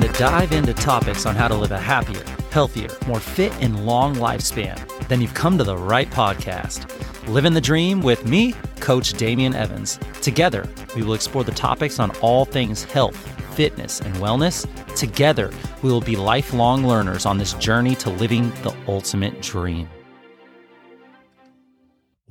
to 0.00 0.08
dive 0.18 0.52
into 0.52 0.72
topics 0.74 1.26
on 1.26 1.34
how 1.34 1.48
to 1.48 1.54
live 1.54 1.72
a 1.72 1.78
happier, 1.78 2.24
healthier, 2.50 2.88
more 3.06 3.20
fit, 3.20 3.52
and 3.60 3.84
long 3.84 4.14
lifespan, 4.14 4.78
then 5.08 5.20
you've 5.20 5.34
come 5.34 5.58
to 5.58 5.64
the 5.64 5.76
right 5.76 6.08
podcast. 6.10 6.86
Living 7.28 7.52
the 7.52 7.60
Dream 7.60 8.00
with 8.00 8.24
me, 8.26 8.54
Coach 8.80 9.12
Damien 9.14 9.54
Evans. 9.54 9.98
Together, 10.22 10.68
we 10.96 11.02
will 11.02 11.14
explore 11.14 11.44
the 11.44 11.52
topics 11.52 11.98
on 11.98 12.10
all 12.20 12.44
things 12.44 12.84
health, 12.84 13.16
fitness, 13.54 14.00
and 14.00 14.14
wellness. 14.16 14.66
Together, 14.96 15.52
we 15.82 15.90
will 15.90 16.00
be 16.00 16.16
lifelong 16.16 16.86
learners 16.86 17.26
on 17.26 17.38
this 17.38 17.52
journey 17.54 17.94
to 17.96 18.10
living 18.10 18.50
the 18.62 18.74
ultimate 18.88 19.40
dream. 19.42 19.88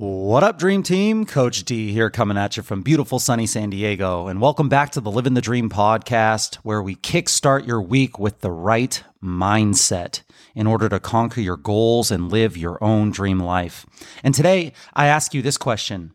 What 0.00 0.42
up, 0.42 0.58
Dream 0.58 0.82
Team? 0.82 1.26
Coach 1.26 1.62
D 1.62 1.92
here 1.92 2.08
coming 2.08 2.38
at 2.38 2.56
you 2.56 2.62
from 2.62 2.80
beautiful 2.80 3.18
sunny 3.18 3.46
San 3.46 3.68
Diego. 3.68 4.28
And 4.28 4.40
welcome 4.40 4.70
back 4.70 4.92
to 4.92 5.00
the 5.02 5.10
Living 5.10 5.34
the 5.34 5.42
Dream 5.42 5.68
podcast, 5.68 6.54
where 6.62 6.82
we 6.82 6.94
kickstart 6.96 7.66
your 7.66 7.82
week 7.82 8.18
with 8.18 8.40
the 8.40 8.50
right 8.50 9.04
mindset 9.22 10.22
in 10.54 10.66
order 10.66 10.88
to 10.88 11.00
conquer 11.00 11.42
your 11.42 11.58
goals 11.58 12.10
and 12.10 12.32
live 12.32 12.56
your 12.56 12.82
own 12.82 13.10
dream 13.10 13.40
life. 13.40 13.84
And 14.24 14.34
today, 14.34 14.72
I 14.94 15.04
ask 15.04 15.34
you 15.34 15.42
this 15.42 15.58
question 15.58 16.14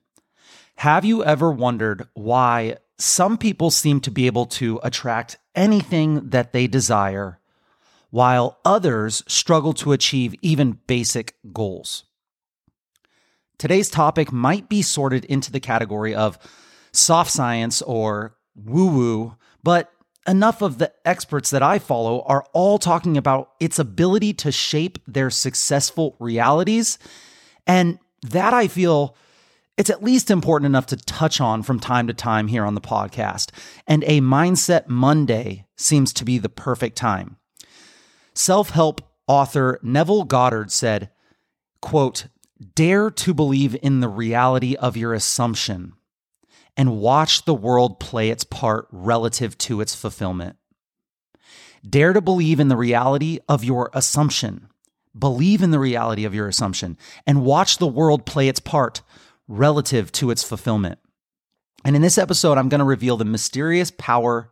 Have 0.78 1.06
you 1.06 1.24
ever 1.24 1.52
wondered 1.52 2.08
why 2.16 2.78
some 2.98 3.38
people 3.38 3.70
seem 3.70 4.02
to 4.02 4.10
be 4.10 4.26
able 4.26 4.48
to 4.48 4.80
attract 4.82 5.38
anything 5.54 6.32
that 6.32 6.54
they 6.54 6.66
desire, 6.66 7.40
while 8.10 8.58
others 8.66 9.22
struggle 9.28 9.74
to 9.74 9.92
achieve 9.92 10.34
even 10.42 10.80
basic 10.88 11.36
goals? 11.54 12.05
Today's 13.58 13.90
topic 13.90 14.32
might 14.32 14.70
be 14.70 14.82
sorted 14.82 15.26
into 15.26 15.52
the 15.52 15.60
category 15.60 16.14
of 16.14 16.38
soft 16.92 17.32
science 17.32 17.82
or 17.82 18.36
woo 18.56 18.88
woo, 18.88 19.36
but 19.64 19.92
enough 20.28 20.62
of 20.62 20.78
the 20.78 20.92
experts 21.06 21.50
that 21.52 21.64
I 21.64 21.80
follow 21.80 22.22
are 22.24 22.46
all 22.54 22.78
talking 22.80 23.18
about 23.18 23.52
its 23.60 23.80
ability 23.80 24.34
to 24.34 24.52
shape 24.52 24.98
their 25.08 25.30
successful 25.30 26.16
realities. 26.20 26.98
And 27.68 28.00
that 28.24 28.54
I 28.54 28.68
feel 28.68 29.16
it's 29.78 29.90
at 29.90 30.04
least 30.04 30.32
important 30.32 30.68
enough 30.68 30.86
to 30.88 30.98
touch 30.98 31.42
on 31.42 31.64
from 31.64 31.80
time 31.80 32.08
to 32.08 32.14
time 32.14 32.48
here 32.48 32.66
on 32.66 32.76
the 32.76 32.82
podcast. 32.82 33.52
And 33.86 34.04
a 34.06 34.22
Mindset 34.22 34.88
Monday 34.88 35.66
seems 35.76 36.14
to 36.14 36.26
be 36.26 36.38
the 36.38 36.50
perfect 36.50 36.96
time. 36.96 37.38
Self 38.34 38.70
help 38.72 39.02
author 39.28 39.80
Neville 39.82 40.24
Goddard 40.24 40.72
said, 40.72 41.10
quote, 41.82 42.28
Dare 42.74 43.12
to 43.12 43.34
believe 43.34 43.76
in 43.82 44.00
the 44.00 44.08
reality 44.08 44.76
of 44.76 44.96
your 44.96 45.14
assumption 45.14 45.94
and 46.78 47.00
watch 47.00 47.46
the 47.46 47.54
world 47.54 48.00
play 48.00 48.30
its 48.30 48.44
part 48.44 48.88
relative 48.92 49.58
to 49.58 49.82
its 49.82 49.94
fulfillment. 49.94 50.56
Dare 51.88 52.14
to 52.14 52.22
believe 52.22 52.60
in 52.60 52.70
the 52.70 52.78
reality 52.78 53.40
of 53.48 53.64
your 53.64 53.90
assumption. 53.94 54.70
Believe 55.18 55.62
in 55.62 55.72
the 55.72 55.80
reality 55.80 56.26
of 56.26 56.34
your 56.34 56.48
assumption 56.48 56.98
and 57.28 57.46
watch 57.46 57.78
the 57.78 57.88
world 57.88 58.26
play 58.26 58.48
its 58.48 58.60
part 58.60 59.02
relative 59.48 60.12
to 60.14 60.32
its 60.32 60.44
fulfillment. 60.44 61.00
And 61.84 61.96
in 61.96 62.02
this 62.02 62.18
episode, 62.18 62.58
I'm 62.58 62.70
going 62.70 62.80
to 62.80 62.86
reveal 62.86 63.18
the 63.18 63.26
mysterious 63.26 63.92
power 63.98 64.50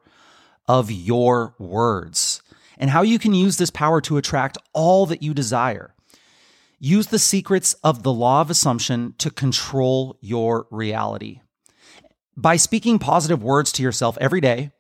of 0.68 0.92
your 0.92 1.56
words 1.58 2.42
and 2.78 2.90
how 2.90 3.02
you 3.02 3.18
can 3.18 3.34
use 3.34 3.58
this 3.58 3.72
power 3.72 4.02
to 4.02 4.18
attract 4.18 4.58
all 4.74 5.06
that 5.08 5.24
you 5.24 5.34
desire. 5.34 5.96
Use 6.86 7.08
the 7.08 7.17
secrets 7.17 7.76
of 7.76 8.03
the 8.03 8.12
law 8.12 8.42
of 8.42 8.50
assumption 8.50 9.16
to 9.17 9.30
control 9.30 10.17
your 10.20 10.67
reality. 10.70 11.40
By 12.36 12.58
speaking 12.58 13.00
positive 13.00 13.42
words 13.42 13.72
to 13.72 13.81
yourself 13.81 14.17
every 14.20 14.42
day, 14.42 14.72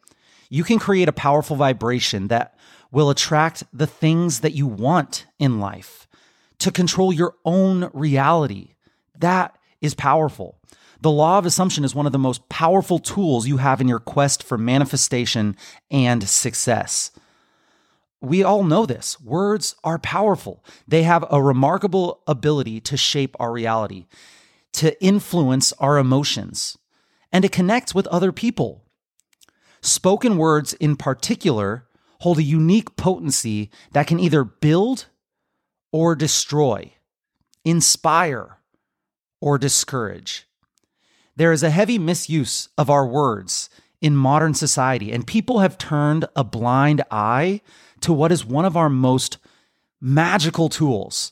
you 0.49 0.65
can 0.65 0.79
create 0.79 1.07
a 1.07 1.13
powerful 1.13 1.55
vibration 1.55 2.27
that 2.27 2.59
will 2.91 3.09
attract 3.09 3.63
the 3.71 3.87
things 3.87 4.41
that 4.41 4.51
you 4.51 4.67
want 4.67 5.27
in 5.39 5.61
life 5.61 6.05
to 6.59 6.73
control 6.73 7.13
your 7.13 7.35
own 7.45 7.89
reality. 7.93 8.75
That 9.19 9.57
is 9.79 9.93
powerful. 9.93 10.59
The 10.99 11.09
law 11.09 11.37
of 11.37 11.45
assumption 11.45 11.85
is 11.85 11.95
one 11.95 12.05
of 12.05 12.11
the 12.11 12.19
most 12.19 12.49
powerful 12.49 12.99
tools 12.99 13.47
you 13.47 13.55
have 13.55 13.79
in 13.79 13.87
your 13.87 13.99
quest 13.99 14.43
for 14.43 14.57
manifestation 14.57 15.55
and 15.89 16.27
success 16.27 17.11
we 18.23 18.41
all 18.41 18.63
know 18.63 18.85
this. 18.85 19.19
Words 19.19 19.75
are 19.83 19.99
powerful. 19.99 20.63
They 20.87 21.03
have 21.03 21.25
a 21.29 21.43
remarkable 21.43 22.21
ability 22.25 22.79
to 22.81 22.95
shape 22.95 23.35
our 23.37 23.51
reality, 23.51 24.05
to 24.73 25.01
influence 25.03 25.73
our 25.73 25.97
emotions, 25.97 26.77
and 27.33 27.43
to 27.43 27.49
connect 27.49 27.93
with 27.93 28.07
other 28.07 28.31
people. 28.31 28.85
Spoken 29.81 30.37
words, 30.37 30.73
in 30.75 30.95
particular, 30.95 31.85
hold 32.21 32.37
a 32.37 32.43
unique 32.43 32.95
potency 32.95 33.69
that 33.91 34.07
can 34.07 34.21
either 34.21 34.45
build 34.45 35.07
or 35.91 36.15
destroy, 36.15 36.93
inspire 37.65 38.59
or 39.41 39.57
discourage. 39.57 40.47
There 41.35 41.51
is 41.51 41.63
a 41.63 41.69
heavy 41.69 41.99
misuse 41.99 42.69
of 42.77 42.89
our 42.89 43.05
words 43.05 43.69
in 43.99 44.15
modern 44.15 44.53
society, 44.53 45.11
and 45.11 45.27
people 45.27 45.59
have 45.59 45.77
turned 45.77 46.25
a 46.37 46.45
blind 46.45 47.01
eye 47.11 47.59
to 48.03 48.13
what 48.13 48.31
is 48.31 48.45
one 48.45 48.65
of 48.65 48.77
our 48.77 48.89
most 48.89 49.37
magical 49.99 50.69
tools. 50.69 51.31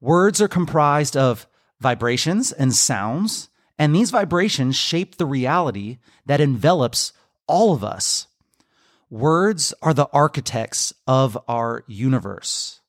Words 0.00 0.40
are 0.40 0.48
comprised 0.48 1.16
of 1.16 1.46
vibrations 1.80 2.52
and 2.52 2.74
sounds, 2.74 3.48
and 3.78 3.94
these 3.94 4.10
vibrations 4.10 4.76
shape 4.76 5.16
the 5.16 5.26
reality 5.26 5.98
that 6.26 6.40
envelops 6.40 7.12
all 7.46 7.72
of 7.72 7.82
us. 7.82 8.26
Words 9.10 9.74
are 9.82 9.92
the 9.92 10.08
architects 10.12 10.94
of 11.06 11.36
our 11.48 11.84
universe. 11.88 12.80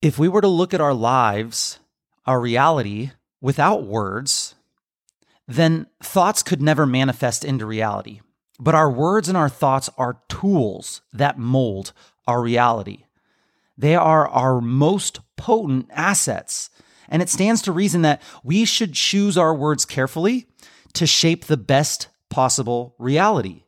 If 0.00 0.18
we 0.18 0.28
were 0.28 0.40
to 0.40 0.48
look 0.48 0.72
at 0.72 0.80
our 0.80 0.94
lives, 0.94 1.78
our 2.26 2.40
reality, 2.40 3.10
without 3.40 3.84
words, 3.84 4.54
then 5.46 5.86
thoughts 6.02 6.42
could 6.42 6.62
never 6.62 6.86
manifest 6.86 7.44
into 7.44 7.66
reality. 7.66 8.20
But 8.62 8.76
our 8.76 8.88
words 8.88 9.28
and 9.28 9.36
our 9.36 9.48
thoughts 9.48 9.90
are 9.98 10.22
tools 10.28 11.00
that 11.12 11.36
mold 11.36 11.92
our 12.28 12.40
reality. 12.40 13.06
They 13.76 13.96
are 13.96 14.28
our 14.28 14.60
most 14.60 15.18
potent 15.36 15.88
assets. 15.90 16.70
And 17.08 17.20
it 17.20 17.28
stands 17.28 17.60
to 17.62 17.72
reason 17.72 18.02
that 18.02 18.22
we 18.44 18.64
should 18.64 18.92
choose 18.92 19.36
our 19.36 19.52
words 19.52 19.84
carefully 19.84 20.46
to 20.92 21.08
shape 21.08 21.46
the 21.46 21.56
best 21.56 22.06
possible 22.30 22.94
reality. 23.00 23.64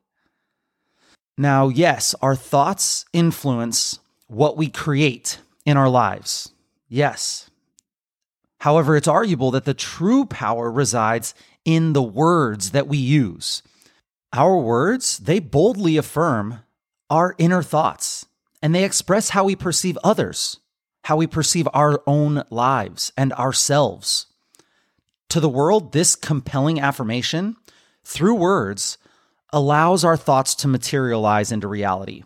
Now, 1.37 1.71
yes, 1.71 2.15
our 2.23 2.37
thoughts 2.37 3.05
influence 3.13 3.99
what 4.29 4.57
we 4.57 4.69
create 4.69 5.41
in 5.67 5.77
our 5.77 5.89
lives. 5.89 6.53
Yes. 6.89 7.51
However, 8.61 8.97
it's 8.97 9.09
arguable 9.09 9.51
that 9.51 9.65
the 9.65 9.75
true 9.75 10.25
power 10.25 10.71
resides 10.71 11.35
in 11.65 11.95
the 11.95 12.03
words 12.03 12.71
that 12.71 12.87
we 12.87 12.99
use. 12.99 13.61
Our 14.35 14.59
words, 14.59 15.19
they 15.19 15.39
boldly 15.39 15.97
affirm 15.97 16.59
our 17.09 17.37
inner 17.39 17.63
thoughts 17.63 18.27
and 18.61 18.75
they 18.75 18.83
express 18.83 19.29
how 19.29 19.45
we 19.45 19.55
perceive 19.55 19.97
others, 20.03 20.59
how 21.05 21.17
we 21.17 21.29
perceive 21.29 21.69
our 21.73 22.03
own 22.05 22.43
lives 22.51 23.13
and 23.17 23.33
ourselves. 23.35 24.27
To 25.29 25.39
the 25.39 25.49
world, 25.49 25.93
this 25.93 26.17
compelling 26.17 26.81
affirmation 26.81 27.55
through 28.03 28.35
words 28.35 28.99
allows 29.53 30.05
our 30.05 30.17
thoughts 30.17 30.57
to 30.57 30.69
materialize 30.69 31.53
into 31.53 31.69
reality. 31.69 32.25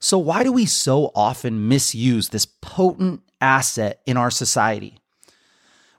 So, 0.00 0.16
why 0.18 0.42
do 0.42 0.52
we 0.52 0.64
so 0.64 1.12
often 1.14 1.68
misuse 1.68 2.30
this 2.30 2.46
potent 2.46 3.20
asset 3.42 4.00
in 4.06 4.16
our 4.16 4.30
society? 4.30 4.98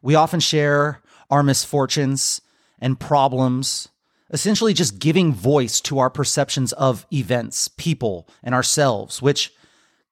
We 0.01 0.15
often 0.15 0.39
share 0.39 1.01
our 1.29 1.43
misfortunes 1.43 2.41
and 2.79 2.99
problems 2.99 3.89
essentially 4.31 4.73
just 4.73 4.99
giving 4.99 5.33
voice 5.33 5.79
to 5.81 5.99
our 5.99 6.09
perceptions 6.09 6.73
of 6.73 7.05
events, 7.11 7.67
people, 7.67 8.27
and 8.43 8.55
ourselves, 8.55 9.21
which 9.21 9.53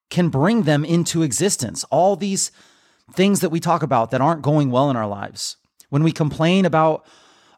can 0.10 0.30
bring 0.30 0.64
them 0.64 0.86
into 0.86 1.24
existence. 1.24 1.84
All 1.86 2.16
these 2.16 2.52
things 3.14 3.40
that 3.42 3.50
we 3.50 3.60
talk 3.60 3.84
about 3.84 4.12
that 4.12 4.22
aren't 4.22 4.42
going 4.42 4.70
well 4.70 4.90
in 4.90 4.96
our 4.96 5.08
lives. 5.08 5.58
When 5.90 6.04
we 6.04 6.12
complain 6.12 6.66
about 6.66 7.06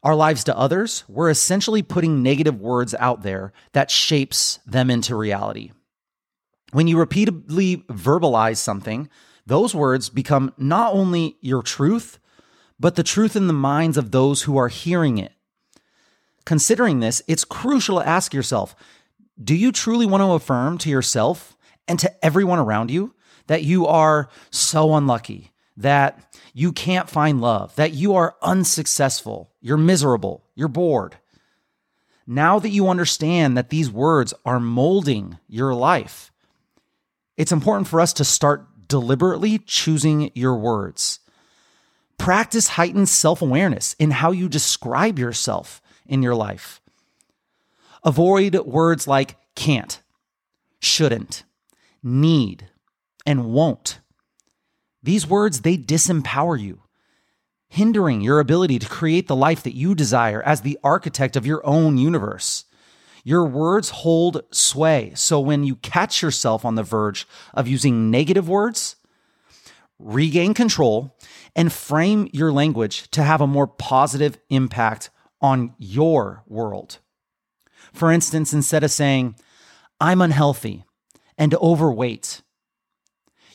our 0.03 0.15
lives 0.15 0.43
to 0.45 0.57
others, 0.57 1.03
we're 1.07 1.29
essentially 1.29 1.81
putting 1.81 2.23
negative 2.23 2.61
words 2.61 2.93
out 2.99 3.23
there 3.23 3.51
that 3.73 3.91
shapes 3.91 4.59
them 4.65 4.89
into 4.89 5.15
reality. 5.15 5.71
When 6.71 6.87
you 6.87 6.97
repeatedly 6.97 7.77
verbalize 7.89 8.57
something, 8.57 9.09
those 9.45 9.75
words 9.75 10.09
become 10.09 10.53
not 10.57 10.93
only 10.93 11.37
your 11.41 11.61
truth, 11.61 12.19
but 12.79 12.95
the 12.95 13.03
truth 13.03 13.35
in 13.35 13.47
the 13.47 13.53
minds 13.53 13.97
of 13.97 14.11
those 14.11 14.43
who 14.43 14.57
are 14.57 14.67
hearing 14.67 15.17
it. 15.17 15.31
Considering 16.45 17.00
this, 17.00 17.21
it's 17.27 17.44
crucial 17.44 18.00
to 18.00 18.07
ask 18.07 18.33
yourself 18.33 18.75
do 19.44 19.53
you 19.53 19.71
truly 19.71 20.06
want 20.06 20.21
to 20.21 20.31
affirm 20.31 20.77
to 20.77 20.89
yourself 20.89 21.57
and 21.88 22.00
to 22.00 22.25
everyone 22.25 22.59
around 22.59 22.89
you 22.89 23.13
that 23.47 23.63
you 23.63 23.86
are 23.86 24.30
so 24.50 24.95
unlucky, 24.95 25.51
that 25.75 26.38
you 26.53 26.71
can't 26.71 27.09
find 27.09 27.42
love, 27.42 27.75
that 27.75 27.94
you 27.94 28.15
are 28.15 28.36
unsuccessful, 28.42 29.51
you're 29.59 29.75
miserable, 29.75 30.45
you're 30.56 30.69
bored? 30.69 31.18
now 32.27 32.59
that 32.59 32.69
you 32.69 32.89
understand 32.89 33.57
that 33.57 33.69
these 33.69 33.89
words 33.89 34.33
are 34.45 34.59
molding 34.59 35.38
your 35.48 35.74
life, 35.74 36.31
it's 37.38 37.51
important 37.51 37.88
for 37.88 38.01
us 38.01 38.13
to 38.13 38.24
start 38.24 38.88
deliberately 38.88 39.59
choosing 39.59 40.31
your 40.33 40.56
words. 40.56 41.19
Practice 42.18 42.69
heightened 42.69 43.09
self 43.09 43.41
awareness 43.41 43.94
in 44.00 44.12
how 44.12 44.31
you 44.31 44.48
describe 44.48 45.19
yourself 45.19 45.81
in 46.07 46.23
your 46.23 46.35
life. 46.35 46.81
Avoid 48.03 48.55
words 48.65 49.07
like 49.07 49.37
can't, 49.55 50.01
shouldn't, 50.79 51.43
need, 52.03 52.69
and 53.25 53.45
won't. 53.45 53.99
These 55.01 55.27
words, 55.27 55.61
they 55.61 55.77
disempower 55.77 56.59
you, 56.59 56.81
hindering 57.67 58.21
your 58.21 58.39
ability 58.39 58.79
to 58.79 58.87
create 58.87 59.27
the 59.27 59.35
life 59.35 59.63
that 59.63 59.75
you 59.75 59.95
desire 59.95 60.41
as 60.43 60.61
the 60.61 60.79
architect 60.83 61.35
of 61.35 61.45
your 61.45 61.65
own 61.65 61.97
universe. 61.97 62.65
Your 63.23 63.45
words 63.45 63.89
hold 63.89 64.43
sway. 64.51 65.11
So 65.15 65.39
when 65.39 65.63
you 65.63 65.77
catch 65.77 66.21
yourself 66.21 66.63
on 66.63 66.75
the 66.75 66.83
verge 66.83 67.27
of 67.55 67.67
using 67.67 68.11
negative 68.11 68.47
words, 68.47 68.97
regain 69.97 70.53
control 70.53 71.15
and 71.55 71.73
frame 71.73 72.29
your 72.33 72.51
language 72.51 73.09
to 73.11 73.23
have 73.23 73.41
a 73.41 73.47
more 73.47 73.67
positive 73.67 74.37
impact 74.49 75.09
on 75.41 75.73
your 75.77 76.43
world. 76.47 76.99
For 77.93 78.11
instance, 78.11 78.53
instead 78.53 78.83
of 78.83 78.91
saying, 78.91 79.35
I'm 79.99 80.21
unhealthy 80.21 80.83
and 81.37 81.53
overweight, 81.55 82.41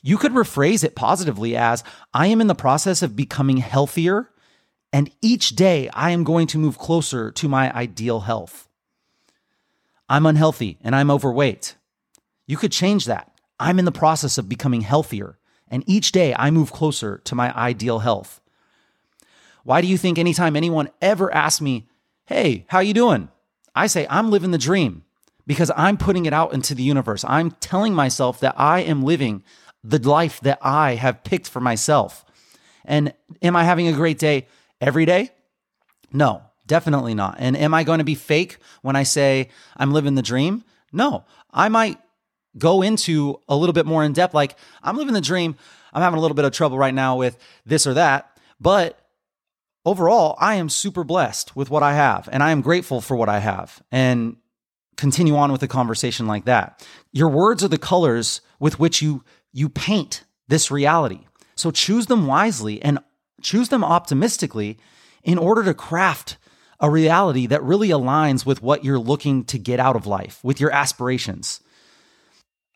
you 0.03 0.17
could 0.17 0.33
rephrase 0.33 0.83
it 0.83 0.95
positively 0.95 1.57
as, 1.57 1.85
I 2.15 2.29
am 2.29 2.41
in 2.41 2.47
the 2.47 2.55
process 2.55 3.03
of 3.03 3.17
becoming 3.17 3.59
healthier, 3.59 4.31
and 4.93 5.11
each 5.21 5.51
day 5.51 5.89
I 5.93 6.11
am 6.11 6.25
going 6.25 6.47
to 6.49 6.59
move 6.59 6.79
closer 6.79 7.31
to 7.33 7.49
my 7.49 7.73
ideal 7.73 8.21
health. 8.21 8.69
I'm 10.09 10.27
unhealthy 10.27 10.79
and 10.81 10.97
I'm 10.97 11.11
overweight. 11.11 11.77
You 12.47 12.57
could 12.57 12.73
change 12.73 13.05
that. 13.05 13.31
I'm 13.61 13.79
in 13.79 13.85
the 13.85 13.93
process 13.93 14.39
of 14.39 14.49
becoming 14.49 14.81
healthier, 14.81 15.39
and 15.69 15.85
each 15.87 16.13
day 16.13 16.35
I 16.35 16.51
move 16.51 16.73
closer 16.73 17.19
to 17.19 17.35
my 17.35 17.55
ideal 17.55 17.99
health. 17.99 18.41
Why 19.71 19.81
do 19.81 19.87
you 19.87 19.97
think 19.97 20.19
anytime 20.19 20.57
anyone 20.57 20.89
ever 21.01 21.33
asks 21.33 21.61
me, 21.61 21.87
"Hey, 22.27 22.65
how 22.71 22.81
you 22.81 22.93
doing?" 22.93 23.29
I 23.73 23.87
say, 23.87 24.05
"I'm 24.11 24.29
living 24.29 24.51
the 24.51 24.59
dream." 24.59 25.05
Because 25.47 25.71
I'm 25.77 25.97
putting 25.97 26.27
it 26.27 26.33
out 26.33 26.53
into 26.53 26.75
the 26.75 26.83
universe. 26.83 27.25
I'm 27.25 27.53
telling 27.53 27.95
myself 27.95 28.41
that 28.41 28.59
I 28.59 28.81
am 28.81 29.05
living 29.05 29.45
the 29.85 30.01
life 30.01 30.41
that 30.41 30.59
I 30.61 30.97
have 30.97 31.23
picked 31.23 31.49
for 31.49 31.61
myself. 31.61 32.25
And 32.85 33.15
am 33.43 33.55
I 33.55 33.63
having 33.63 33.87
a 33.87 33.93
great 33.93 34.19
day 34.19 34.49
every 34.81 35.05
day? 35.05 35.31
No, 36.13 36.43
definitely 36.67 37.15
not. 37.15 37.37
And 37.39 37.57
am 37.57 37.73
I 37.73 37.85
going 37.85 37.99
to 37.99 38.05
be 38.13 38.17
fake 38.17 38.59
when 38.83 38.97
I 38.97 39.05
say 39.05 39.51
I'm 39.77 39.93
living 39.93 40.17
the 40.17 40.31
dream? 40.33 40.65
No, 40.93 41.25
I 41.53 41.69
might 41.69 42.01
go 42.59 42.83
into 42.83 43.39
a 43.49 43.55
little 43.55 43.73
bit 43.73 43.87
more 43.87 44.03
in 44.03 44.15
depth, 44.15 44.35
like 44.35 44.57
I'm 44.83 44.97
living 44.97 45.15
the 45.15 45.21
dream. 45.21 45.55
I'm 45.93 46.03
having 46.03 46.19
a 46.19 46.21
little 46.21 46.35
bit 46.35 46.45
of 46.45 46.51
trouble 46.51 46.77
right 46.77 46.95
now 46.95 47.15
with 47.15 47.39
this 47.65 47.87
or 47.87 47.95
that, 47.95 48.37
but 48.61 48.97
overall, 49.85 50.37
I 50.39 50.57
am 50.57 50.69
super 50.69 51.05
blessed 51.05 51.57
with 51.57 51.71
what 51.71 51.83
I 51.83 51.95
have 51.95 52.29
and 52.33 52.43
I 52.43 52.51
am 52.51 52.61
grateful 52.61 53.01
for 53.01 53.17
what 53.17 53.29
I 53.29 53.39
have 53.39 53.83
and 53.91 54.37
continue 54.97 55.37
on 55.37 55.51
with 55.51 55.63
a 55.63 55.69
conversation 55.69 56.27
like 56.27 56.45
that. 56.45 56.87
Your 57.13 57.29
words 57.29 57.65
are 57.65 57.69
the 57.69 57.79
colors 57.79 58.41
with 58.59 58.79
which 58.79 59.01
you 59.03 59.25
you 59.53 59.69
paint 59.69 60.25
this 60.49 60.71
reality. 60.71 61.27
So 61.57 61.71
choose 61.71 62.07
them 62.07 62.27
wisely 62.27 62.81
and 62.83 62.99
choose 63.43 63.69
them 63.69 63.83
optimistically 63.83 64.79
in 65.23 65.39
order 65.39 65.65
to 65.65 65.75
craft 65.75 66.37
a 66.79 66.91
reality 66.91 67.47
that 67.47 67.63
really 67.63 67.89
aligns 67.89 68.47
with 68.47 68.63
what 68.63 68.85
you're 68.85 68.99
looking 68.99 69.45
to 69.45 69.59
get 69.59 69.81
out 69.81 69.97
of 69.97 70.07
life, 70.07 70.43
with 70.43 70.61
your 70.61 70.71
aspirations. 70.71 71.61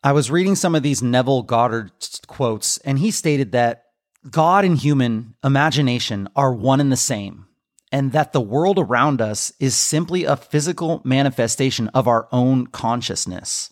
I 0.03 0.11
was 0.11 0.29
reading 0.29 0.55
some 0.55 0.75
of 0.75 0.83
these 0.83 1.01
Neville 1.01 1.41
Goddard 1.41 1.91
quotes, 2.27 2.77
and 2.79 2.99
he 2.99 3.09
stated 3.09 3.53
that 3.53 3.84
God 4.29 4.65
and 4.65 4.77
human 4.77 5.35
imagination 5.43 6.27
are 6.35 6.53
one 6.53 6.81
and 6.81 6.91
the 6.91 6.97
same, 6.97 7.45
and 7.91 8.11
that 8.11 8.33
the 8.33 8.41
world 8.41 8.79
around 8.79 9.21
us 9.21 9.53
is 9.59 9.75
simply 9.75 10.23
a 10.23 10.35
physical 10.35 11.01
manifestation 11.03 11.89
of 11.89 12.07
our 12.07 12.27
own 12.31 12.67
consciousness. 12.67 13.71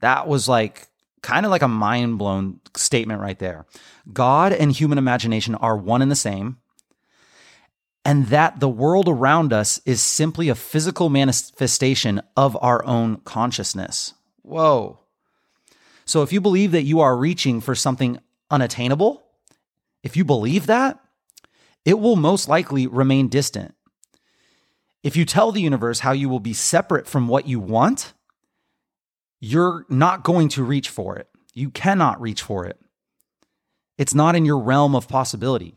That 0.00 0.28
was 0.28 0.48
like 0.48 0.86
kind 1.20 1.44
of 1.44 1.50
like 1.50 1.62
a 1.62 1.68
mind 1.68 2.18
blown 2.18 2.60
statement 2.76 3.20
right 3.20 3.38
there. 3.38 3.66
God 4.12 4.52
and 4.52 4.70
human 4.70 4.98
imagination 4.98 5.56
are 5.56 5.76
one 5.76 6.00
and 6.00 6.10
the 6.10 6.16
same, 6.16 6.58
and 8.04 8.28
that 8.28 8.60
the 8.60 8.68
world 8.68 9.08
around 9.08 9.52
us 9.52 9.80
is 9.84 10.00
simply 10.00 10.48
a 10.48 10.54
physical 10.54 11.10
manifestation 11.10 12.22
of 12.36 12.56
our 12.62 12.84
own 12.84 13.16
consciousness. 13.18 14.14
Whoa. 14.42 15.00
So 16.04 16.22
if 16.22 16.32
you 16.32 16.40
believe 16.40 16.72
that 16.72 16.84
you 16.84 17.00
are 17.00 17.16
reaching 17.16 17.60
for 17.60 17.74
something 17.74 18.18
unattainable, 18.50 19.24
if 20.02 20.16
you 20.16 20.24
believe 20.24 20.66
that, 20.66 20.98
it 21.84 21.98
will 21.98 22.16
most 22.16 22.48
likely 22.48 22.86
remain 22.86 23.28
distant. 23.28 23.74
If 25.02 25.16
you 25.16 25.24
tell 25.24 25.52
the 25.52 25.62
universe 25.62 26.00
how 26.00 26.12
you 26.12 26.28
will 26.28 26.40
be 26.40 26.52
separate 26.52 27.06
from 27.06 27.28
what 27.28 27.46
you 27.46 27.60
want, 27.60 28.12
you're 29.40 29.86
not 29.88 30.24
going 30.24 30.48
to 30.50 30.64
reach 30.64 30.88
for 30.88 31.16
it. 31.16 31.28
You 31.54 31.70
cannot 31.70 32.20
reach 32.20 32.42
for 32.42 32.66
it. 32.66 32.78
It's 33.96 34.14
not 34.14 34.36
in 34.36 34.44
your 34.44 34.58
realm 34.58 34.94
of 34.94 35.08
possibility. 35.08 35.74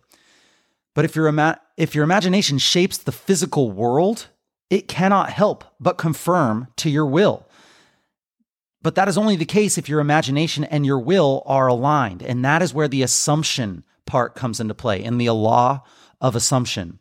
But 0.94 1.06
if 1.06 1.16
your, 1.16 1.28
ima- 1.28 1.60
if 1.78 1.96
your 1.96 2.04
imagination 2.04 2.58
shapes 2.58 2.98
the 2.98 3.12
physical 3.12 3.72
world, 3.72 4.28
it 4.70 4.88
cannot 4.88 5.30
help 5.30 5.64
but 5.80 5.98
confirm 5.98 6.68
to 6.78 6.90
your 6.90 7.06
will. 7.06 7.46
But 8.84 8.96
that 8.96 9.08
is 9.08 9.18
only 9.18 9.36
the 9.36 9.46
case 9.46 9.78
if 9.78 9.88
your 9.88 10.00
imagination 10.00 10.64
and 10.64 10.86
your 10.86 11.00
will 11.00 11.44
are 11.46 11.68
aligned. 11.68 12.24
And 12.24 12.44
that 12.44 12.62
is 12.62 12.74
where 12.74 12.88
the 12.88 13.04
assumption 13.04 13.84
part 14.06 14.36
comes 14.36 14.60
into 14.60 14.74
play 14.74 15.04
in 15.04 15.18
the 15.18 15.30
law 15.30 15.84
of 16.20 16.36
assumption. 16.36 17.00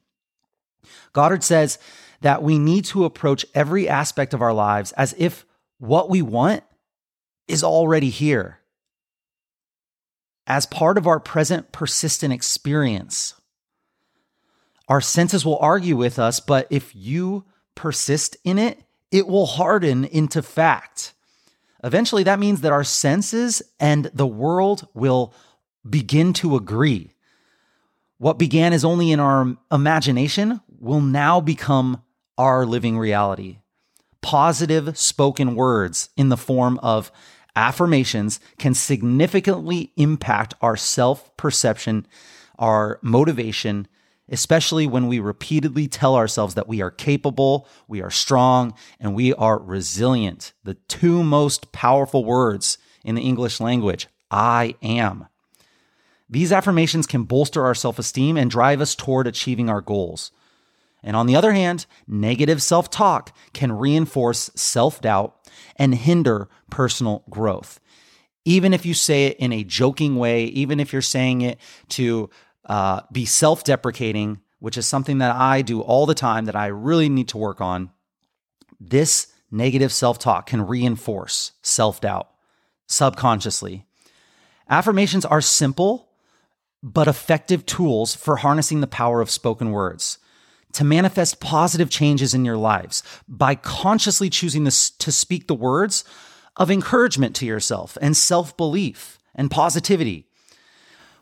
Goddard 1.12 1.42
says 1.42 1.78
that 2.20 2.42
we 2.42 2.58
need 2.58 2.84
to 2.86 3.04
approach 3.04 3.46
every 3.54 3.88
aspect 3.88 4.34
of 4.34 4.42
our 4.42 4.52
lives 4.52 4.92
as 4.92 5.14
if 5.16 5.46
what 5.78 6.10
we 6.10 6.22
want 6.22 6.62
is 7.48 7.64
already 7.64 8.10
here. 8.10 8.58
As 10.46 10.66
part 10.66 10.98
of 10.98 11.06
our 11.06 11.20
present 11.20 11.72
persistent 11.72 12.32
experience, 12.32 13.34
our 14.88 15.00
senses 15.00 15.44
will 15.44 15.58
argue 15.58 15.96
with 15.96 16.18
us, 16.18 16.40
but 16.40 16.66
if 16.70 16.94
you 16.94 17.44
persist 17.74 18.36
in 18.44 18.58
it, 18.58 18.82
it 19.10 19.26
will 19.26 19.46
harden 19.46 20.04
into 20.04 20.42
fact. 20.42 21.14
Eventually, 21.82 22.22
that 22.24 22.38
means 22.38 22.60
that 22.60 22.72
our 22.72 22.84
senses 22.84 23.62
and 23.78 24.10
the 24.12 24.26
world 24.26 24.86
will 24.94 25.34
begin 25.88 26.32
to 26.34 26.56
agree. 26.56 27.14
What 28.18 28.38
began 28.38 28.72
as 28.72 28.84
only 28.84 29.12
in 29.12 29.20
our 29.20 29.56
imagination 29.72 30.60
will 30.78 31.00
now 31.00 31.40
become 31.40 32.02
our 32.36 32.66
living 32.66 32.98
reality. 32.98 33.58
Positive 34.20 34.98
spoken 34.98 35.54
words 35.54 36.10
in 36.16 36.28
the 36.28 36.36
form 36.36 36.78
of 36.82 37.10
affirmations 37.56 38.40
can 38.58 38.74
significantly 38.74 39.92
impact 39.96 40.54
our 40.60 40.76
self 40.76 41.34
perception, 41.36 42.06
our 42.58 42.98
motivation, 43.02 43.88
especially 44.30 44.86
when 44.86 45.08
we 45.08 45.18
repeatedly 45.18 45.88
tell 45.88 46.14
ourselves 46.14 46.54
that 46.54 46.68
we 46.68 46.80
are 46.80 46.90
capable, 46.90 47.66
we 47.88 48.00
are 48.00 48.10
strong, 48.10 48.74
and 48.98 49.14
we 49.14 49.34
are 49.34 49.58
resilient. 49.58 50.52
The 50.64 50.74
two 50.74 51.24
most 51.24 51.72
powerful 51.72 52.24
words 52.24 52.78
in 53.04 53.16
the 53.16 53.22
English 53.22 53.60
language 53.60 54.08
I 54.30 54.76
am. 54.82 55.26
These 56.28 56.52
affirmations 56.52 57.08
can 57.08 57.24
bolster 57.24 57.64
our 57.64 57.74
self 57.74 57.98
esteem 57.98 58.36
and 58.36 58.50
drive 58.50 58.80
us 58.80 58.94
toward 58.94 59.26
achieving 59.26 59.68
our 59.68 59.80
goals. 59.80 60.30
And 61.02 61.16
on 61.16 61.26
the 61.26 61.34
other 61.34 61.52
hand, 61.52 61.86
negative 62.06 62.62
self 62.62 62.88
talk 62.88 63.34
can 63.52 63.72
reinforce 63.72 64.50
self 64.54 65.00
doubt 65.00 65.34
and 65.76 65.94
hinder 65.94 66.48
personal 66.70 67.24
growth. 67.28 67.80
Even 68.44 68.72
if 68.72 68.86
you 68.86 68.94
say 68.94 69.26
it 69.26 69.36
in 69.38 69.52
a 69.52 69.64
joking 69.64 70.16
way, 70.16 70.44
even 70.44 70.78
if 70.78 70.92
you're 70.92 71.02
saying 71.02 71.40
it 71.40 71.58
to 71.90 72.30
uh, 72.66 73.02
be 73.10 73.24
self 73.24 73.64
deprecating, 73.64 74.40
which 74.58 74.76
is 74.76 74.86
something 74.86 75.18
that 75.18 75.34
I 75.34 75.62
do 75.62 75.80
all 75.80 76.06
the 76.06 76.14
time 76.14 76.44
that 76.44 76.56
I 76.56 76.66
really 76.66 77.08
need 77.08 77.28
to 77.28 77.38
work 77.38 77.60
on, 77.60 77.90
this 78.78 79.28
negative 79.50 79.92
self 79.92 80.18
talk 80.18 80.46
can 80.46 80.66
reinforce 80.66 81.52
self 81.62 82.00
doubt 82.00 82.28
subconsciously. 82.86 83.86
Affirmations 84.68 85.24
are 85.24 85.40
simple 85.40 86.08
but 86.82 87.08
effective 87.08 87.66
tools 87.66 88.14
for 88.14 88.36
harnessing 88.36 88.80
the 88.80 88.86
power 88.86 89.20
of 89.20 89.30
spoken 89.30 89.70
words. 89.70 90.18
To 90.74 90.84
manifest 90.84 91.40
positive 91.40 91.90
changes 91.90 92.32
in 92.32 92.44
your 92.44 92.56
lives 92.56 93.02
by 93.28 93.56
consciously 93.56 94.30
choosing 94.30 94.64
to 94.64 94.70
speak 95.12 95.48
the 95.48 95.54
words 95.54 96.04
of 96.56 96.70
encouragement 96.70 97.34
to 97.36 97.46
yourself 97.46 97.98
and 98.00 98.16
self 98.16 98.56
belief 98.56 99.18
and 99.34 99.50
positivity 99.50 100.28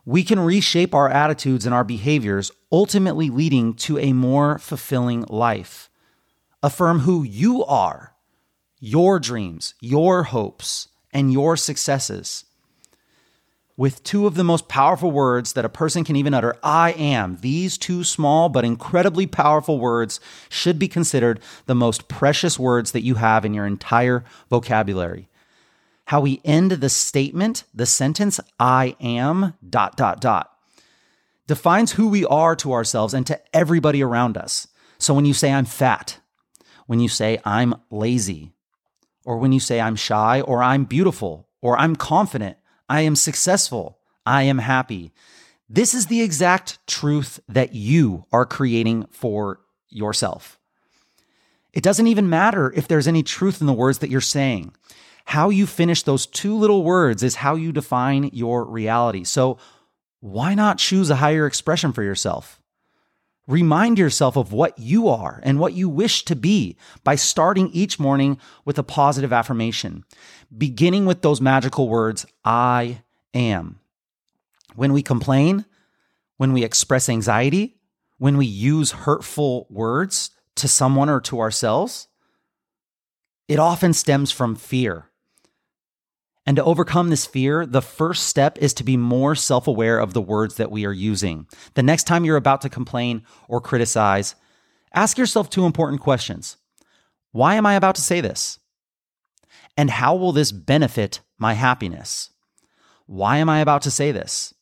we 0.09 0.25
can 0.25 0.41
reshape 0.41 0.95
our 0.95 1.11
attitudes 1.11 1.67
and 1.67 1.75
our 1.75 1.85
behaviors, 1.85 2.51
ultimately 2.73 3.29
leading 3.29 3.75
to 3.75 3.99
a 3.99 4.15
more 4.15 4.59
fulfilling 4.59 5.21
life. 5.29 5.91
Affirm 6.63 7.01
who 7.01 7.23
you 7.23 7.63
are, 7.67 8.15
your 8.81 9.21
dreams, 9.21 9.75
your 9.83 10.23
hopes, 10.23 10.89
and 11.13 11.31
your 11.31 11.59
successes. 11.59 12.47
With 13.77 14.03
two 14.03 14.27
of 14.27 14.35
the 14.35 14.45
most 14.45 14.67
powerful 14.67 15.11
words 15.11 15.53
that 15.53 15.67
a 15.67 15.69
person 15.69 16.05
can 16.05 16.17
even 16.17 16.33
utter, 16.33 16.57
I 16.63 16.93
am, 16.93 17.37
these 17.43 17.77
two 17.77 18.03
small 18.03 18.49
but 18.49 18.65
incredibly 18.65 19.27
powerful 19.27 19.79
words 19.79 20.21
should 20.49 20.79
be 20.79 20.89
considered 20.89 21.39
the 21.67 21.75
most 21.75 22.09
precious 22.09 22.59
words 22.59 22.93
that 22.93 23.05
you 23.05 23.17
have 23.17 23.45
in 23.45 23.53
your 23.53 23.67
entire 23.67 24.25
vocabulary. 24.49 25.29
How 26.09 26.23
we 26.23 26.41
end 26.43 26.71
the 26.71 26.89
statement, 26.89 27.65
the 27.75 27.85
sentence, 27.85 28.41
I 28.59 28.97
am, 28.99 29.53
dot, 29.69 29.95
dot, 29.95 30.23
dot, 30.23 30.51
defines 31.47 31.93
who 31.93 32.09
we 32.09 32.25
are 32.25 32.57
to 32.57 32.73
ourselves 32.73 33.13
and 33.13 33.27
to 33.27 33.39
everybody 33.55 34.03
around 34.03 34.39
us. 34.39 34.69
So 34.97 35.13
when 35.13 35.27
you 35.27 35.35
say, 35.35 35.53
I'm 35.53 35.67
fat, 35.67 36.19
when 36.87 36.99
you 36.99 37.11
say, 37.11 37.39
I'm 37.45 37.75
lazy, 37.91 38.55
or 39.27 39.37
when 39.37 39.53
you 39.53 39.61
say, 39.61 39.83
I'm 39.83 39.97
shy, 39.97 40.41
or 40.41 40.63
I'm 40.63 40.85
beautiful, 40.85 41.47
or 41.61 41.79
I'm 41.79 41.95
confident, 41.95 42.57
I 42.89 43.03
am 43.03 43.15
successful, 43.15 43.99
I 44.25 44.45
am 44.45 44.61
happy. 44.61 45.13
This 45.69 45.93
is 45.93 46.07
the 46.07 46.23
exact 46.23 46.79
truth 46.87 47.39
that 47.51 47.75
you 47.75 48.25
are 48.33 48.47
creating 48.47 49.09
for 49.11 49.61
yourself. 49.91 50.59
It 51.75 51.83
doesn't 51.83 52.07
even 52.07 52.31
matter 52.31 52.73
if 52.75 52.89
there's 52.89 53.07
any 53.07 53.23
truth 53.23 53.61
in 53.61 53.67
the 53.67 53.75
words 53.75 53.99
that 53.99 54.09
you're 54.09 54.23
saying. 54.23 54.73
How 55.29 55.51
you 55.51 55.67
finish 55.67 56.05
those 56.05 56.25
two 56.25 56.57
little 56.57 56.83
words 56.83 57.23
is 57.23 57.35
how 57.35 57.55
you 57.55 57.71
define 57.71 58.31
your 58.33 58.65
reality. 58.65 59.25
So, 59.25 59.59
why 60.21 60.55
not 60.55 60.79
choose 60.79 61.11
a 61.11 61.17
higher 61.17 61.47
expression 61.47 61.93
for 61.93 62.03
yourself? 62.03 62.63
Remind 63.47 63.99
yourself 63.99 64.39
of 64.39 64.55
what 64.55 64.79
you 64.79 65.07
are 65.07 65.39
and 65.45 65.61
what 65.61 65.75
you 65.75 65.87
wish 65.87 66.25
to 66.25 66.35
be 66.35 66.79
by 67.05 67.15
starting 67.15 67.69
each 67.75 68.01
morning 68.01 68.39
with 68.65 68.79
a 68.79 68.83
positive 68.83 69.31
affirmation, 69.31 70.03
beginning 70.57 71.05
with 71.05 71.21
those 71.21 71.43
magical 71.43 71.91
words, 71.91 72.25
I 72.43 73.03
am. 73.35 73.81
When 74.77 74.95
we 74.95 75.03
complain, 75.03 75.67
when 76.39 76.55
we 76.55 76.65
express 76.65 77.07
anxiety, 77.07 77.77
when 78.17 78.39
we 78.39 78.47
use 78.47 78.93
hurtful 78.93 79.67
words 79.69 80.31
to 80.55 80.67
someone 80.67 81.11
or 81.11 81.21
to 81.21 81.39
ourselves, 81.39 82.09
it 83.47 83.59
often 83.59 83.93
stems 83.93 84.31
from 84.31 84.55
fear. 84.55 85.08
And 86.49 86.57
to 86.57 86.65
overcome 86.65 87.11
this 87.11 87.27
fear, 87.27 87.67
the 87.67 87.83
first 87.83 88.25
step 88.25 88.57
is 88.57 88.73
to 88.73 88.83
be 88.83 88.97
more 88.97 89.35
self 89.35 89.67
aware 89.67 89.99
of 89.99 90.15
the 90.15 90.23
words 90.23 90.55
that 90.55 90.71
we 90.71 90.87
are 90.87 90.95
using. 90.95 91.47
The 91.75 91.83
next 91.83 92.05
time 92.05 92.25
you're 92.25 92.39
about 92.39 92.63
to 92.63 92.71
complain 92.71 93.23
or 93.49 93.61
criticize, 93.61 94.35
ask 94.95 95.19
yourself 95.19 95.51
two 95.51 95.67
important 95.67 96.01
questions 96.01 96.57
Why 97.33 97.57
am 97.57 97.67
I 97.67 97.75
about 97.75 97.97
to 97.97 98.01
say 98.01 98.23
this? 98.23 98.59
And 99.77 99.91
how 99.91 100.17
will 100.17 100.33
this 100.33 100.51
benefit 100.51 101.21
my 101.37 101.53
happiness? 101.53 102.31
Why 103.05 103.37
am 103.37 103.51
I 103.51 103.61
about 103.61 103.83
to 103.83 103.91
say 103.91 104.11
this? 104.11 104.55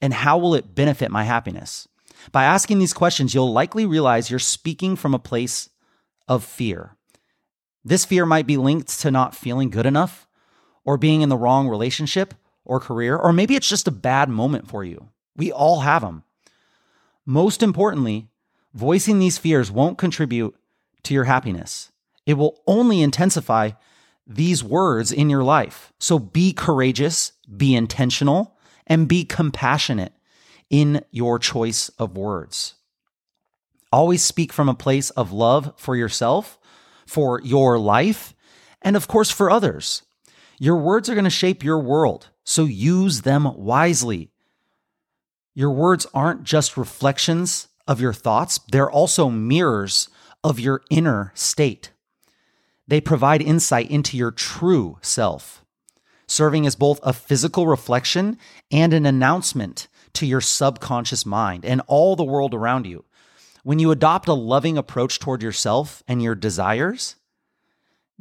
And 0.00 0.12
how 0.12 0.38
will 0.38 0.56
it 0.56 0.74
benefit 0.74 1.12
my 1.12 1.22
happiness? 1.22 1.86
By 2.32 2.42
asking 2.42 2.80
these 2.80 2.92
questions, 2.92 3.32
you'll 3.32 3.52
likely 3.52 3.86
realize 3.86 4.28
you're 4.28 4.40
speaking 4.40 4.96
from 4.96 5.14
a 5.14 5.20
place 5.20 5.70
of 6.26 6.42
fear. 6.42 6.96
This 7.84 8.04
fear 8.04 8.26
might 8.26 8.48
be 8.48 8.56
linked 8.56 8.98
to 9.02 9.12
not 9.12 9.36
feeling 9.36 9.70
good 9.70 9.86
enough 9.86 10.27
or 10.88 10.96
being 10.96 11.20
in 11.20 11.28
the 11.28 11.36
wrong 11.36 11.68
relationship 11.68 12.32
or 12.64 12.80
career, 12.80 13.14
or 13.14 13.30
maybe 13.30 13.54
it's 13.54 13.68
just 13.68 13.86
a 13.86 13.90
bad 13.90 14.30
moment 14.30 14.66
for 14.66 14.82
you. 14.82 15.10
We 15.36 15.52
all 15.52 15.80
have 15.80 16.00
them. 16.00 16.22
Most 17.26 17.62
importantly, 17.62 18.30
voicing 18.72 19.18
these 19.18 19.36
fears 19.36 19.70
won't 19.70 19.98
contribute 19.98 20.56
to 21.02 21.12
your 21.12 21.24
happiness. 21.24 21.92
It 22.24 22.38
will 22.38 22.62
only 22.66 23.02
intensify 23.02 23.72
these 24.26 24.64
words 24.64 25.12
in 25.12 25.28
your 25.28 25.44
life. 25.44 25.92
So 25.98 26.18
be 26.18 26.54
courageous, 26.54 27.32
be 27.54 27.74
intentional, 27.74 28.56
and 28.86 29.06
be 29.06 29.26
compassionate 29.26 30.14
in 30.70 31.04
your 31.10 31.38
choice 31.38 31.90
of 31.98 32.16
words. 32.16 32.76
Always 33.92 34.22
speak 34.22 34.54
from 34.54 34.70
a 34.70 34.74
place 34.74 35.10
of 35.10 35.32
love 35.32 35.74
for 35.76 35.94
yourself, 35.94 36.58
for 37.06 37.42
your 37.42 37.78
life, 37.78 38.32
and 38.80 38.96
of 38.96 39.06
course 39.06 39.30
for 39.30 39.50
others. 39.50 40.02
Your 40.58 40.76
words 40.76 41.08
are 41.08 41.14
going 41.14 41.24
to 41.24 41.30
shape 41.30 41.62
your 41.62 41.78
world, 41.78 42.30
so 42.44 42.64
use 42.64 43.22
them 43.22 43.44
wisely. 43.56 44.30
Your 45.54 45.70
words 45.70 46.06
aren't 46.12 46.42
just 46.42 46.76
reflections 46.76 47.68
of 47.86 48.00
your 48.00 48.12
thoughts, 48.12 48.60
they're 48.70 48.90
also 48.90 49.30
mirrors 49.30 50.08
of 50.44 50.60
your 50.60 50.82
inner 50.90 51.32
state. 51.34 51.92
They 52.86 53.00
provide 53.00 53.42
insight 53.42 53.90
into 53.90 54.16
your 54.16 54.30
true 54.30 54.98
self, 55.00 55.64
serving 56.26 56.66
as 56.66 56.76
both 56.76 57.00
a 57.02 57.12
physical 57.12 57.66
reflection 57.66 58.38
and 58.70 58.92
an 58.92 59.06
announcement 59.06 59.88
to 60.14 60.26
your 60.26 60.40
subconscious 60.40 61.24
mind 61.24 61.64
and 61.64 61.82
all 61.86 62.16
the 62.16 62.24
world 62.24 62.54
around 62.54 62.86
you. 62.86 63.04
When 63.62 63.78
you 63.78 63.90
adopt 63.90 64.28
a 64.28 64.34
loving 64.34 64.78
approach 64.78 65.18
toward 65.18 65.42
yourself 65.42 66.02
and 66.08 66.22
your 66.22 66.34
desires, 66.34 67.16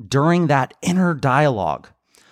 during 0.05 0.47
that 0.47 0.73
inner 0.81 1.13
dialogue, 1.13 1.89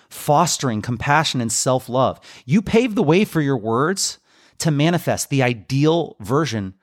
fostering 0.08 0.82
compassion 0.82 1.40
and 1.40 1.52
self 1.52 1.88
love. 1.88 2.20
You 2.44 2.62
pave 2.62 2.94
the 2.94 3.02
way 3.02 3.24
for 3.24 3.40
your 3.40 3.56
words 3.56 4.18
to 4.58 4.70
manifest 4.70 5.30
the 5.30 5.42
ideal 5.42 6.16
version 6.20 6.74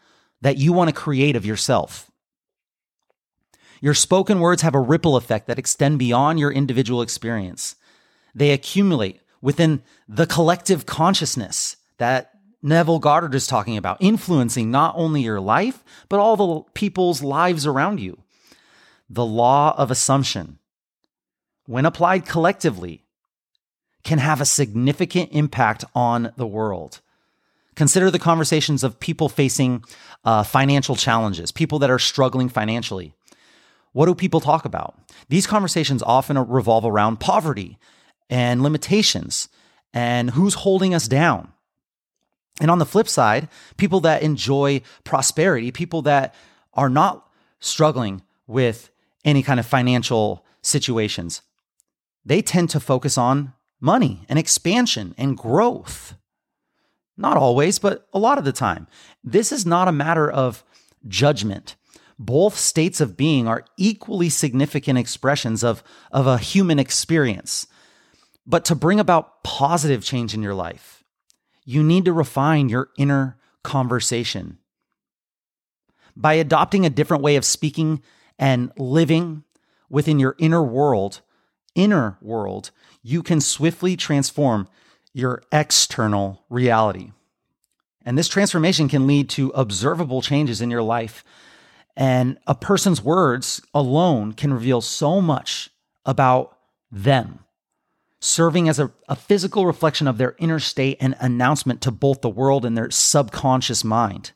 that 0.41 0.57
you 0.57 0.73
want 0.73 0.89
to 0.89 0.95
create 0.95 1.35
of 1.35 1.45
yourself. 1.45 2.11
Your 3.81 3.93
spoken 3.93 4.39
words 4.39 4.61
have 4.61 4.75
a 4.75 4.79
ripple 4.79 5.15
effect 5.15 5.47
that 5.47 5.59
extend 5.59 5.99
beyond 5.99 6.39
your 6.39 6.51
individual 6.51 7.01
experience. 7.01 7.75
They 8.33 8.51
accumulate 8.51 9.21
within 9.41 9.83
the 10.07 10.25
collective 10.25 10.85
consciousness 10.85 11.75
that 11.97 12.31
Neville 12.61 12.99
Goddard 12.99 13.35
is 13.35 13.45
talking 13.45 13.75
about, 13.75 13.97
influencing 13.99 14.71
not 14.71 14.95
only 14.97 15.21
your 15.21 15.41
life, 15.41 15.83
but 16.07 16.19
all 16.19 16.37
the 16.37 16.61
people's 16.73 17.21
lives 17.21 17.67
around 17.67 17.99
you. 17.99 18.23
The 19.09 19.25
law 19.25 19.75
of 19.77 19.91
assumption, 19.91 20.59
when 21.65 21.85
applied 21.85 22.25
collectively, 22.25 23.02
can 24.03 24.19
have 24.19 24.41
a 24.41 24.45
significant 24.45 25.29
impact 25.31 25.85
on 25.95 26.33
the 26.35 26.47
world. 26.47 27.01
Consider 27.75 28.11
the 28.11 28.19
conversations 28.19 28.83
of 28.83 28.99
people 28.99 29.29
facing 29.29 29.83
uh, 30.25 30.43
financial 30.43 30.95
challenges, 30.95 31.51
people 31.51 31.79
that 31.79 31.89
are 31.89 31.99
struggling 31.99 32.49
financially. 32.49 33.13
What 33.93 34.07
do 34.07 34.15
people 34.15 34.41
talk 34.41 34.65
about? 34.65 34.95
These 35.29 35.47
conversations 35.47 36.03
often 36.03 36.37
revolve 36.37 36.85
around 36.85 37.19
poverty 37.19 37.77
and 38.29 38.61
limitations 38.61 39.49
and 39.93 40.31
who's 40.31 40.55
holding 40.55 40.93
us 40.93 41.07
down. 41.07 41.51
And 42.59 42.69
on 42.69 42.79
the 42.79 42.85
flip 42.85 43.07
side, 43.07 43.47
people 43.77 43.99
that 44.01 44.21
enjoy 44.21 44.81
prosperity, 45.03 45.71
people 45.71 46.01
that 46.03 46.35
are 46.73 46.89
not 46.89 47.27
struggling 47.59 48.21
with 48.47 48.91
any 49.25 49.41
kind 49.41 49.59
of 49.59 49.65
financial 49.65 50.45
situations, 50.61 51.41
they 52.25 52.41
tend 52.41 52.69
to 52.71 52.79
focus 52.79 53.17
on 53.17 53.53
money 53.83 54.25
and 54.29 54.39
expansion 54.39 55.13
and 55.17 55.37
growth. 55.37 56.15
Not 57.17 57.35
always, 57.35 57.79
but 57.79 58.07
a 58.13 58.17
lot 58.17 58.37
of 58.37 58.45
the 58.45 58.53
time. 58.53 58.87
This 59.23 59.51
is 59.51 59.65
not 59.65 59.89
a 59.89 59.91
matter 59.91 60.31
of 60.31 60.63
judgment. 61.07 61.75
Both 62.17 62.57
states 62.57 63.01
of 63.01 63.17
being 63.17 63.45
are 63.45 63.65
equally 63.77 64.29
significant 64.29 64.97
expressions 64.97 65.63
of, 65.63 65.83
of 66.11 66.25
a 66.25 66.37
human 66.37 66.79
experience. 66.79 67.67
But 68.47 68.63
to 68.65 68.75
bring 68.75 69.01
about 69.01 69.43
positive 69.43 70.03
change 70.03 70.33
in 70.33 70.41
your 70.41 70.55
life, 70.55 71.03
you 71.65 71.83
need 71.83 72.05
to 72.05 72.13
refine 72.13 72.69
your 72.69 72.89
inner 72.97 73.37
conversation. 73.63 74.59
By 76.15 76.35
adopting 76.35 76.85
a 76.85 76.89
different 76.89 77.23
way 77.23 77.35
of 77.35 77.43
speaking 77.43 78.01
and 78.39 78.71
living 78.77 79.43
within 79.89 80.19
your 80.19 80.35
inner 80.39 80.63
world, 80.63 81.21
inner 81.75 82.17
world, 82.21 82.71
you 83.01 83.23
can 83.23 83.41
swiftly 83.41 83.95
transform 83.95 84.67
your 85.13 85.43
external 85.51 86.43
reality. 86.49 87.11
And 88.05 88.17
this 88.17 88.27
transformation 88.27 88.89
can 88.89 89.07
lead 89.07 89.29
to 89.31 89.49
observable 89.49 90.21
changes 90.21 90.61
in 90.61 90.69
your 90.69 90.81
life. 90.81 91.23
And 91.95 92.37
a 92.47 92.55
person's 92.55 93.01
words 93.01 93.61
alone 93.73 94.33
can 94.33 94.53
reveal 94.53 94.81
so 94.81 95.21
much 95.21 95.69
about 96.05 96.57
them, 96.91 97.39
serving 98.19 98.67
as 98.67 98.79
a, 98.79 98.91
a, 99.07 99.15
physical 99.15 99.65
reflection 99.65 100.07
of 100.07 100.17
their 100.17 100.35
inner 100.37 100.59
state 100.59 100.97
and 100.99 101.15
announcement 101.19 101.81
to 101.81 101.91
both 101.91 102.21
the 102.21 102.29
world 102.29 102.65
and 102.65 102.77
their 102.77 102.91
subconscious 102.91 103.83
mind. 103.83 104.31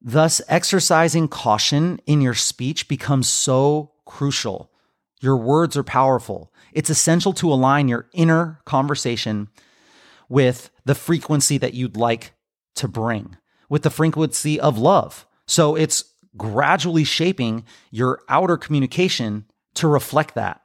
Thus, 0.00 0.40
exercising 0.48 1.28
caution 1.28 2.00
in 2.06 2.20
your 2.20 2.34
speech 2.34 2.88
becomes 2.88 3.28
so 3.28 3.92
crucial. 4.04 4.70
Your 5.20 5.36
words 5.36 5.76
are 5.76 5.82
powerful. 5.82 6.52
It's 6.72 6.90
essential 6.90 7.32
to 7.34 7.52
align 7.52 7.88
your 7.88 8.08
inner 8.12 8.60
conversation 8.64 9.48
with 10.28 10.70
the 10.84 10.94
frequency 10.94 11.58
that 11.58 11.74
you'd 11.74 11.96
like 11.96 12.34
to 12.76 12.88
bring, 12.88 13.36
with 13.68 13.82
the 13.82 13.90
frequency 13.90 14.60
of 14.60 14.78
love. 14.78 15.26
So 15.46 15.74
it's 15.74 16.04
gradually 16.36 17.04
shaping 17.04 17.64
your 17.90 18.20
outer 18.28 18.56
communication 18.56 19.46
to 19.74 19.88
reflect 19.88 20.34
that. 20.34 20.60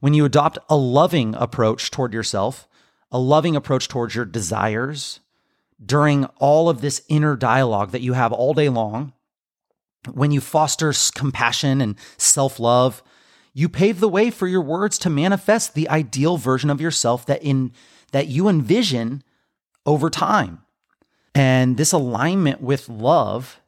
When 0.00 0.14
you 0.14 0.24
adopt 0.24 0.58
a 0.68 0.76
loving 0.76 1.34
approach 1.34 1.90
toward 1.90 2.12
yourself, 2.12 2.68
a 3.10 3.18
loving 3.18 3.56
approach 3.56 3.88
towards 3.88 4.14
your 4.14 4.24
desires 4.24 5.20
during 5.84 6.26
all 6.38 6.68
of 6.68 6.80
this 6.80 7.02
inner 7.08 7.36
dialogue 7.36 7.90
that 7.90 8.02
you 8.02 8.12
have 8.12 8.32
all 8.32 8.54
day 8.54 8.68
long, 8.68 9.12
when 10.12 10.30
you 10.30 10.40
foster 10.40 10.92
compassion 11.14 11.80
and 11.80 11.96
self 12.18 12.60
love, 12.60 13.02
you 13.54 13.68
pave 13.68 14.00
the 14.00 14.08
way 14.08 14.30
for 14.30 14.48
your 14.48 14.60
words 14.60 14.98
to 14.98 15.10
manifest 15.10 15.74
the 15.74 15.88
ideal 15.88 16.36
version 16.36 16.68
of 16.68 16.80
yourself 16.80 17.24
that 17.26 17.42
in 17.42 17.72
that 18.12 18.26
you 18.26 18.48
envision 18.48 19.22
over 19.86 20.10
time. 20.10 20.60
And 21.34 21.76
this 21.76 21.92
alignment 21.92 22.60
with 22.60 22.88
love 22.88 23.60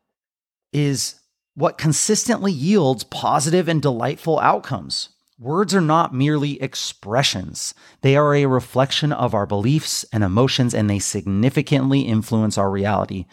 is 0.72 1.20
what 1.54 1.78
consistently 1.78 2.52
yields 2.52 3.04
positive 3.04 3.68
and 3.68 3.80
delightful 3.80 4.38
outcomes. 4.40 5.08
Words 5.38 5.74
are 5.74 5.80
not 5.80 6.14
merely 6.14 6.60
expressions. 6.62 7.74
They 8.00 8.16
are 8.16 8.34
a 8.34 8.46
reflection 8.46 9.12
of 9.12 9.34
our 9.34 9.46
beliefs 9.46 10.04
and 10.12 10.24
emotions, 10.24 10.74
and 10.74 10.88
they 10.88 10.98
significantly 10.98 12.02
influence 12.02 12.56
our 12.56 12.70
reality. 12.70 13.26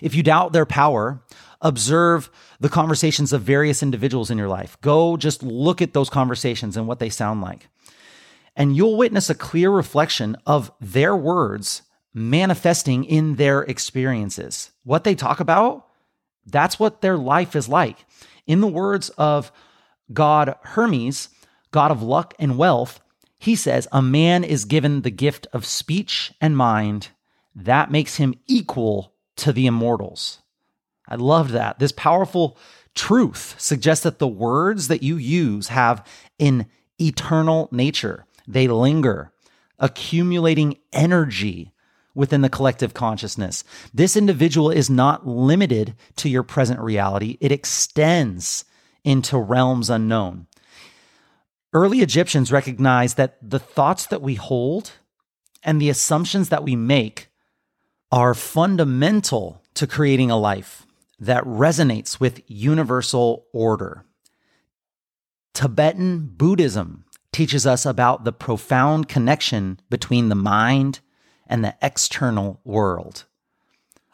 If 0.00 0.14
you 0.14 0.22
doubt 0.22 0.52
their 0.52 0.66
power, 0.66 1.22
observe 1.60 2.30
the 2.60 2.68
conversations 2.68 3.32
of 3.32 3.42
various 3.42 3.82
individuals 3.82 4.30
in 4.30 4.38
your 4.38 4.48
life. 4.48 4.76
Go 4.80 5.16
just 5.16 5.42
look 5.42 5.82
at 5.82 5.92
those 5.92 6.10
conversations 6.10 6.76
and 6.76 6.86
what 6.86 6.98
they 6.98 7.10
sound 7.10 7.40
like. 7.40 7.68
And 8.54 8.76
you'll 8.76 8.96
witness 8.96 9.28
a 9.28 9.34
clear 9.34 9.70
reflection 9.70 10.36
of 10.46 10.72
their 10.80 11.14
words 11.14 11.82
manifesting 12.14 13.04
in 13.04 13.36
their 13.36 13.62
experiences. 13.62 14.70
What 14.84 15.04
they 15.04 15.14
talk 15.14 15.40
about, 15.40 15.86
that's 16.46 16.78
what 16.78 17.02
their 17.02 17.18
life 17.18 17.54
is 17.54 17.68
like. 17.68 18.06
In 18.46 18.60
the 18.60 18.68
words 18.68 19.10
of 19.10 19.52
God 20.12 20.54
Hermes, 20.62 21.28
God 21.72 21.90
of 21.90 22.02
luck 22.02 22.32
and 22.38 22.56
wealth, 22.56 23.00
he 23.38 23.54
says, 23.54 23.86
A 23.92 24.00
man 24.00 24.44
is 24.44 24.64
given 24.64 25.02
the 25.02 25.10
gift 25.10 25.46
of 25.52 25.66
speech 25.66 26.32
and 26.40 26.56
mind. 26.56 27.08
That 27.54 27.90
makes 27.90 28.16
him 28.16 28.34
equal 28.46 29.12
to 29.36 29.52
the 29.52 29.66
immortals. 29.66 30.38
I 31.08 31.16
love 31.16 31.52
that. 31.52 31.78
This 31.78 31.92
powerful 31.92 32.58
truth 32.94 33.54
suggests 33.58 34.04
that 34.04 34.18
the 34.18 34.26
words 34.26 34.88
that 34.88 35.02
you 35.02 35.16
use 35.16 35.68
have 35.68 36.06
an 36.40 36.66
eternal 37.00 37.68
nature. 37.70 38.24
They 38.48 38.66
linger, 38.68 39.32
accumulating 39.78 40.78
energy 40.92 41.72
within 42.14 42.40
the 42.40 42.48
collective 42.48 42.94
consciousness. 42.94 43.62
This 43.92 44.16
individual 44.16 44.70
is 44.70 44.88
not 44.88 45.26
limited 45.26 45.94
to 46.16 46.28
your 46.28 46.42
present 46.42 46.80
reality, 46.80 47.36
it 47.40 47.52
extends 47.52 48.64
into 49.04 49.38
realms 49.38 49.90
unknown. 49.90 50.46
Early 51.72 52.00
Egyptians 52.00 52.50
recognized 52.50 53.18
that 53.18 53.36
the 53.42 53.58
thoughts 53.58 54.06
that 54.06 54.22
we 54.22 54.34
hold 54.34 54.92
and 55.62 55.80
the 55.80 55.90
assumptions 55.90 56.48
that 56.48 56.64
we 56.64 56.74
make 56.74 57.28
are 58.10 58.34
fundamental 58.34 59.62
to 59.74 59.86
creating 59.86 60.30
a 60.30 60.38
life 60.38 60.85
that 61.18 61.44
resonates 61.44 62.20
with 62.20 62.42
universal 62.46 63.46
order. 63.52 64.04
Tibetan 65.54 66.26
Buddhism 66.26 67.04
teaches 67.32 67.66
us 67.66 67.86
about 67.86 68.24
the 68.24 68.32
profound 68.32 69.08
connection 69.08 69.80
between 69.88 70.28
the 70.28 70.34
mind 70.34 71.00
and 71.46 71.64
the 71.64 71.74
external 71.80 72.60
world. 72.64 73.24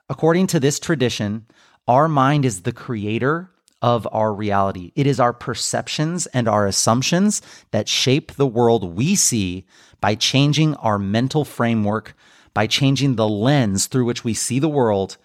According 0.08 0.46
to 0.48 0.60
this 0.60 0.78
tradition, 0.78 1.46
our 1.88 2.08
mind 2.08 2.44
is 2.44 2.62
the 2.62 2.72
creator 2.72 3.50
of 3.80 4.06
our 4.12 4.32
reality. 4.32 4.92
It 4.94 5.06
is 5.06 5.18
our 5.18 5.32
perceptions 5.32 6.26
and 6.26 6.46
our 6.46 6.66
assumptions 6.66 7.42
that 7.72 7.88
shape 7.88 8.32
the 8.32 8.46
world 8.46 8.96
we 8.96 9.16
see 9.16 9.66
by 10.00 10.14
changing 10.14 10.74
our 10.76 10.98
mental 10.98 11.44
framework, 11.44 12.14
by 12.54 12.68
changing 12.68 13.16
the 13.16 13.28
lens 13.28 13.86
through 13.86 14.04
which 14.04 14.22
we 14.22 14.34
see 14.34 14.60
the 14.60 14.68
world, 14.68 15.16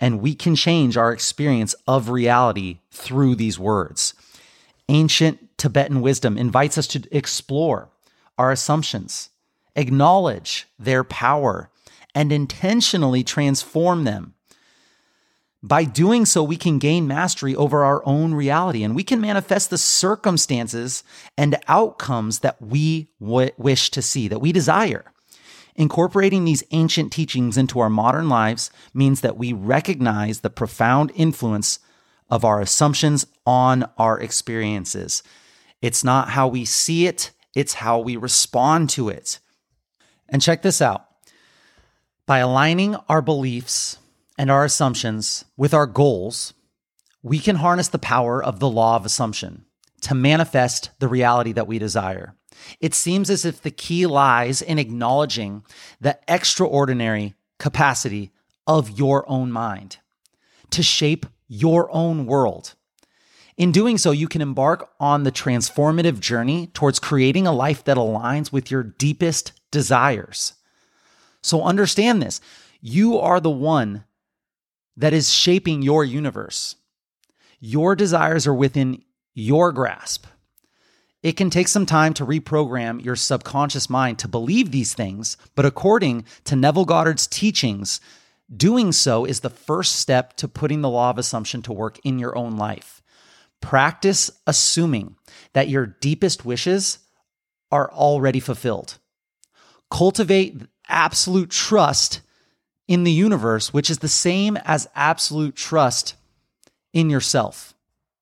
and 0.00 0.20
we 0.20 0.34
can 0.34 0.54
change 0.54 0.96
our 0.96 1.12
experience 1.12 1.74
of 1.86 2.08
reality 2.08 2.78
through 2.90 3.34
these 3.34 3.58
words. 3.58 4.14
Ancient 4.88 5.58
Tibetan 5.58 6.00
wisdom 6.00 6.38
invites 6.38 6.78
us 6.78 6.86
to 6.88 7.02
explore 7.10 7.90
our 8.38 8.50
assumptions, 8.52 9.30
acknowledge 9.74 10.66
their 10.78 11.04
power, 11.04 11.70
and 12.14 12.32
intentionally 12.32 13.22
transform 13.22 14.04
them. 14.04 14.34
By 15.62 15.84
doing 15.84 16.24
so, 16.24 16.44
we 16.44 16.56
can 16.56 16.78
gain 16.78 17.08
mastery 17.08 17.54
over 17.56 17.82
our 17.84 18.00
own 18.06 18.32
reality 18.32 18.84
and 18.84 18.94
we 18.94 19.02
can 19.02 19.20
manifest 19.20 19.70
the 19.70 19.78
circumstances 19.78 21.02
and 21.36 21.56
outcomes 21.66 22.40
that 22.40 22.62
we 22.62 23.08
w- 23.20 23.50
wish 23.58 23.90
to 23.90 24.00
see, 24.00 24.28
that 24.28 24.40
we 24.40 24.52
desire. 24.52 25.12
Incorporating 25.78 26.44
these 26.44 26.64
ancient 26.72 27.12
teachings 27.12 27.56
into 27.56 27.78
our 27.78 27.88
modern 27.88 28.28
lives 28.28 28.72
means 28.92 29.20
that 29.20 29.38
we 29.38 29.52
recognize 29.52 30.40
the 30.40 30.50
profound 30.50 31.12
influence 31.14 31.78
of 32.28 32.44
our 32.44 32.60
assumptions 32.60 33.26
on 33.46 33.88
our 33.96 34.18
experiences. 34.18 35.22
It's 35.80 36.02
not 36.02 36.30
how 36.30 36.48
we 36.48 36.64
see 36.64 37.06
it, 37.06 37.30
it's 37.54 37.74
how 37.74 38.00
we 38.00 38.16
respond 38.16 38.90
to 38.90 39.08
it. 39.08 39.38
And 40.28 40.42
check 40.42 40.62
this 40.62 40.82
out 40.82 41.06
by 42.26 42.38
aligning 42.38 42.96
our 43.08 43.22
beliefs 43.22 43.98
and 44.36 44.50
our 44.50 44.64
assumptions 44.64 45.44
with 45.56 45.72
our 45.72 45.86
goals, 45.86 46.54
we 47.22 47.38
can 47.38 47.54
harness 47.54 47.86
the 47.86 48.00
power 48.00 48.42
of 48.42 48.58
the 48.58 48.68
law 48.68 48.96
of 48.96 49.06
assumption 49.06 49.64
to 50.00 50.14
manifest 50.14 50.90
the 50.98 51.08
reality 51.08 51.52
that 51.52 51.68
we 51.68 51.78
desire. 51.78 52.34
It 52.80 52.94
seems 52.94 53.30
as 53.30 53.44
if 53.44 53.60
the 53.60 53.70
key 53.70 54.06
lies 54.06 54.62
in 54.62 54.78
acknowledging 54.78 55.64
the 56.00 56.18
extraordinary 56.28 57.34
capacity 57.58 58.30
of 58.66 58.98
your 58.98 59.28
own 59.28 59.50
mind 59.50 59.98
to 60.70 60.82
shape 60.82 61.26
your 61.48 61.90
own 61.90 62.26
world. 62.26 62.74
In 63.56 63.72
doing 63.72 63.98
so, 63.98 64.12
you 64.12 64.28
can 64.28 64.40
embark 64.40 64.90
on 65.00 65.24
the 65.24 65.32
transformative 65.32 66.20
journey 66.20 66.68
towards 66.68 67.00
creating 67.00 67.46
a 67.46 67.52
life 67.52 67.82
that 67.84 67.96
aligns 67.96 68.52
with 68.52 68.70
your 68.70 68.84
deepest 68.84 69.52
desires. 69.70 70.52
So 71.42 71.62
understand 71.62 72.22
this 72.22 72.40
you 72.80 73.18
are 73.18 73.40
the 73.40 73.50
one 73.50 74.04
that 74.96 75.12
is 75.12 75.32
shaping 75.32 75.82
your 75.82 76.04
universe. 76.04 76.76
Your 77.60 77.96
desires 77.96 78.46
are 78.46 78.54
within 78.54 79.02
your 79.34 79.72
grasp. 79.72 80.26
It 81.22 81.32
can 81.32 81.50
take 81.50 81.68
some 81.68 81.86
time 81.86 82.14
to 82.14 82.26
reprogram 82.26 83.04
your 83.04 83.16
subconscious 83.16 83.90
mind 83.90 84.18
to 84.20 84.28
believe 84.28 84.70
these 84.70 84.94
things, 84.94 85.36
but 85.56 85.66
according 85.66 86.24
to 86.44 86.54
Neville 86.54 86.84
Goddard's 86.84 87.26
teachings, 87.26 88.00
doing 88.54 88.92
so 88.92 89.24
is 89.24 89.40
the 89.40 89.50
first 89.50 89.96
step 89.96 90.36
to 90.36 90.46
putting 90.46 90.80
the 90.80 90.88
law 90.88 91.10
of 91.10 91.18
assumption 91.18 91.60
to 91.62 91.72
work 91.72 91.98
in 92.04 92.18
your 92.18 92.38
own 92.38 92.56
life. 92.56 93.02
Practice 93.60 94.30
assuming 94.46 95.16
that 95.54 95.68
your 95.68 95.86
deepest 95.86 96.44
wishes 96.44 97.00
are 97.72 97.90
already 97.92 98.40
fulfilled. 98.40 98.98
Cultivate 99.90 100.62
absolute 100.88 101.50
trust 101.50 102.20
in 102.86 103.04
the 103.04 103.12
universe, 103.12 103.72
which 103.72 103.90
is 103.90 103.98
the 103.98 104.08
same 104.08 104.56
as 104.58 104.88
absolute 104.94 105.56
trust 105.56 106.14
in 106.92 107.10
yourself. 107.10 107.74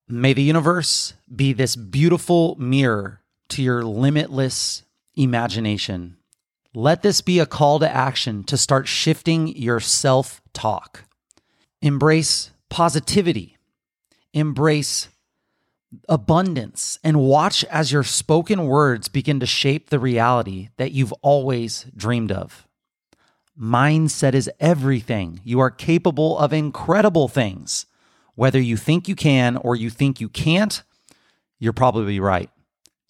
May 0.08 0.34
the 0.34 0.42
universe 0.42 1.14
be 1.34 1.52
this 1.52 1.74
beautiful 1.74 2.54
mirror 2.60 3.22
to 3.48 3.62
your 3.62 3.82
limitless 3.82 4.84
imagination. 5.16 6.16
Let 6.74 7.02
this 7.02 7.20
be 7.20 7.40
a 7.40 7.46
call 7.46 7.80
to 7.80 7.90
action 7.90 8.44
to 8.44 8.56
start 8.56 8.86
shifting 8.86 9.48
your 9.48 9.80
self 9.80 10.40
talk. 10.52 11.04
Embrace 11.82 12.52
positivity, 12.68 13.56
embrace 14.32 15.08
abundance, 16.08 17.00
and 17.02 17.20
watch 17.20 17.64
as 17.64 17.90
your 17.90 18.04
spoken 18.04 18.66
words 18.66 19.08
begin 19.08 19.40
to 19.40 19.46
shape 19.46 19.90
the 19.90 19.98
reality 19.98 20.68
that 20.76 20.92
you've 20.92 21.12
always 21.14 21.86
dreamed 21.96 22.30
of. 22.30 22.68
Mindset 23.58 24.34
is 24.34 24.50
everything. 24.60 25.40
You 25.42 25.58
are 25.58 25.70
capable 25.70 26.38
of 26.38 26.52
incredible 26.52 27.26
things. 27.26 27.86
Whether 28.36 28.60
you 28.60 28.76
think 28.76 29.08
you 29.08 29.16
can 29.16 29.56
or 29.56 29.74
you 29.74 29.90
think 29.90 30.20
you 30.20 30.28
can't, 30.28 30.82
you're 31.58 31.72
probably 31.72 32.20
right. 32.20 32.50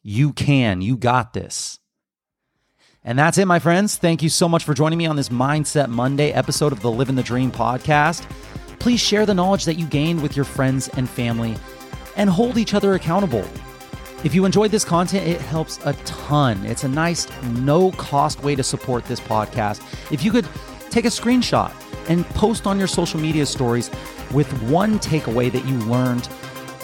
You 0.03 0.33
can. 0.33 0.81
You 0.81 0.97
got 0.97 1.33
this. 1.33 1.81
And 3.03 3.19
that's 3.19 3.37
it, 3.37 3.47
my 3.47 3.59
friends. 3.59 3.97
Thank 3.97 4.23
you 4.23 4.29
so 4.29 4.49
much 4.49 4.65
for 4.65 4.73
joining 4.73 4.99
me 4.99 5.07
on 5.07 5.17
this 5.17 5.29
Mindset 5.29 5.89
Monday 5.89 6.33
episode 6.33 6.73
of 6.73 6.81
the 6.81 6.91
Living 6.91 7.17
the 7.17 7.23
Dream 7.25 7.51
podcast. 7.51 8.29
Please 8.79 9.01
share 9.01 9.27
the 9.27 9.35
knowledge 9.35 9.65
that 9.65 9.75
you 9.75 9.87
gained 9.87 10.23
with 10.23 10.37
your 10.37 10.45
friends 10.45 10.89
and 10.91 11.09
family 11.09 11.57
and 12.17 12.31
hold 12.31 12.57
each 12.57 12.73
other 12.73 12.95
accountable. 12.95 13.45
If 14.23 14.33
you 14.33 14.45
enjoyed 14.45 14.71
this 14.71 14.85
content, 14.85 15.27
it 15.27 15.41
helps 15.41 15.79
a 15.85 15.93
ton. 16.05 16.65
It's 16.65 16.85
a 16.85 16.89
nice, 16.89 17.27
no 17.45 17.91
cost 17.93 18.43
way 18.45 18.55
to 18.55 18.63
support 18.63 19.05
this 19.07 19.21
podcast. 19.21 19.83
If 20.13 20.25
you 20.25 20.31
could 20.31 20.49
take 20.91 21.05
a 21.05 21.09
screenshot 21.09 21.73
and 22.09 22.25
post 22.31 22.67
on 22.67 22.79
your 22.79 22.89
social 22.89 23.19
media 23.19 23.45
stories 23.45 23.91
with 24.33 24.51
one 24.63 24.99
takeaway 24.99 25.51
that 25.53 25.65
you 25.67 25.77
learned 25.81 26.29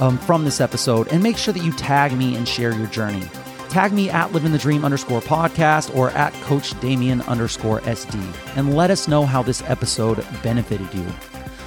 um, 0.00 0.18
from 0.18 0.44
this 0.44 0.60
episode. 0.60 1.08
And 1.08 1.22
make 1.22 1.36
sure 1.36 1.54
that 1.54 1.62
you 1.62 1.72
tag 1.72 2.12
me 2.12 2.36
and 2.36 2.46
share 2.46 2.74
your 2.74 2.86
journey. 2.88 3.28
Tag 3.68 3.92
me 3.92 4.10
at 4.10 4.32
living 4.32 4.52
the 4.52 4.58
dream 4.58 4.84
underscore 4.84 5.22
podcast 5.22 5.96
or 5.96 6.10
at 6.10 6.34
coach 6.42 6.78
Damien 6.80 7.22
underscore 7.22 7.80
SD 7.80 8.22
and 8.56 8.76
let 8.76 8.90
us 8.90 9.08
know 9.08 9.24
how 9.24 9.42
this 9.42 9.62
episode 9.62 10.26
benefited 10.42 10.92
you. 10.92 11.06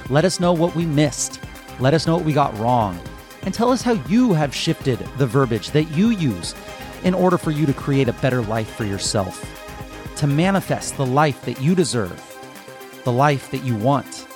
Let 0.08 0.24
us 0.24 0.38
know 0.38 0.52
what 0.52 0.76
we 0.76 0.86
missed. 0.86 1.40
Let 1.80 1.94
us 1.94 2.06
know 2.06 2.16
what 2.16 2.24
we 2.24 2.32
got 2.32 2.56
wrong. 2.58 3.00
And 3.42 3.52
tell 3.52 3.72
us 3.72 3.82
how 3.82 3.94
you 4.08 4.32
have 4.34 4.54
shifted 4.54 5.00
the 5.18 5.26
verbiage 5.26 5.72
that 5.72 5.84
you 5.84 6.10
use 6.10 6.54
in 7.02 7.12
order 7.12 7.38
for 7.38 7.50
you 7.50 7.66
to 7.66 7.72
create 7.72 8.08
a 8.08 8.12
better 8.14 8.42
life 8.42 8.74
for 8.76 8.84
yourself, 8.84 9.44
to 10.16 10.28
manifest 10.28 10.96
the 10.96 11.06
life 11.06 11.44
that 11.44 11.60
you 11.60 11.74
deserve, 11.74 12.22
the 13.04 13.12
life 13.12 13.50
that 13.50 13.64
you 13.64 13.74
want. 13.74 14.28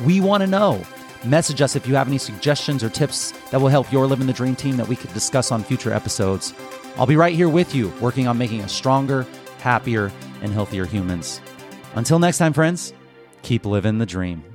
We 0.00 0.20
want 0.20 0.42
to 0.42 0.46
know. 0.46 0.82
Message 1.24 1.60
us 1.60 1.76
if 1.76 1.86
you 1.86 1.94
have 1.94 2.08
any 2.08 2.18
suggestions 2.18 2.82
or 2.82 2.90
tips 2.90 3.32
that 3.50 3.60
will 3.60 3.68
help 3.68 3.92
your 3.92 4.06
living 4.06 4.26
the 4.26 4.32
dream 4.32 4.56
team 4.56 4.76
that 4.76 4.88
we 4.88 4.96
could 4.96 5.12
discuss 5.12 5.52
on 5.52 5.62
future 5.62 5.92
episodes. 5.92 6.52
I'll 6.96 7.06
be 7.06 7.16
right 7.16 7.34
here 7.34 7.48
with 7.48 7.74
you, 7.74 7.92
working 8.00 8.26
on 8.26 8.36
making 8.36 8.62
us 8.62 8.72
stronger, 8.72 9.26
happier, 9.58 10.10
and 10.42 10.52
healthier 10.52 10.84
humans. 10.84 11.40
Until 11.94 12.18
next 12.18 12.38
time, 12.38 12.52
friends, 12.52 12.92
keep 13.42 13.64
living 13.64 13.98
the 13.98 14.06
dream. 14.06 14.51